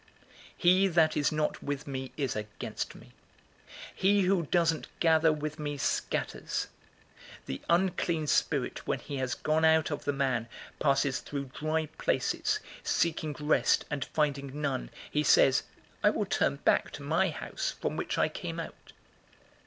011:023 0.01 0.07
"He 0.57 0.87
that 0.87 1.15
is 1.15 1.31
not 1.31 1.61
with 1.61 1.85
me 1.85 2.11
is 2.17 2.35
against 2.35 2.95
me. 2.95 3.11
He 3.93 4.21
who 4.21 4.47
doesn't 4.47 4.87
gather 4.99 5.31
with 5.31 5.59
me 5.59 5.77
scatters. 5.77 6.69
011:024 7.45 7.45
The 7.45 7.61
unclean 7.69 8.25
spirit, 8.25 8.87
when 8.87 8.97
he 8.97 9.17
has 9.17 9.35
gone 9.35 9.63
out 9.63 9.91
of 9.91 10.05
the 10.05 10.11
man, 10.11 10.47
passes 10.79 11.19
through 11.19 11.51
dry 11.53 11.85
places, 11.99 12.59
seeking 12.81 13.35
rest, 13.39 13.85
and 13.91 14.03
finding 14.05 14.59
none, 14.59 14.89
he 15.11 15.21
says, 15.21 15.61
'I 16.03 16.09
will 16.09 16.25
turn 16.25 16.55
back 16.55 16.89
to 16.93 17.03
my 17.03 17.29
house 17.29 17.75
from 17.79 17.95
which 17.95 18.17
I 18.17 18.27
came 18.27 18.59
out.' 18.59 18.93